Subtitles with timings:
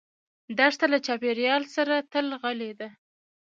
[0.57, 2.89] دښته له چاپېریال سره تل غلي ده.